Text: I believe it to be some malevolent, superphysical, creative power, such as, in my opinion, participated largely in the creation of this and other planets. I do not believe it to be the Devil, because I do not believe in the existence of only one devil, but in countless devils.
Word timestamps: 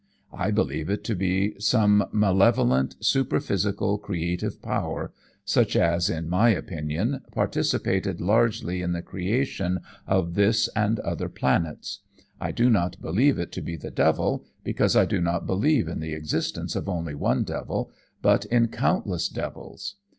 I 0.33 0.49
believe 0.49 0.89
it 0.89 1.03
to 1.03 1.15
be 1.15 1.53
some 1.59 2.05
malevolent, 2.11 2.95
superphysical, 3.01 3.99
creative 3.99 4.59
power, 4.59 5.13
such 5.45 5.75
as, 5.75 6.09
in 6.09 6.27
my 6.27 6.49
opinion, 6.49 7.21
participated 7.31 8.19
largely 8.19 8.81
in 8.81 8.93
the 8.93 9.03
creation 9.03 9.81
of 10.07 10.33
this 10.33 10.67
and 10.75 10.99
other 11.01 11.29
planets. 11.29 11.99
I 12.39 12.51
do 12.51 12.67
not 12.71 12.99
believe 12.99 13.37
it 13.37 13.51
to 13.51 13.61
be 13.61 13.75
the 13.77 13.91
Devil, 13.91 14.43
because 14.63 14.95
I 14.95 15.05
do 15.05 15.21
not 15.21 15.45
believe 15.45 15.87
in 15.87 15.99
the 15.99 16.13
existence 16.13 16.75
of 16.75 16.89
only 16.89 17.13
one 17.13 17.43
devil, 17.43 17.91
but 18.23 18.45
in 18.45 18.69
countless 18.69 19.29
devils. 19.29 19.97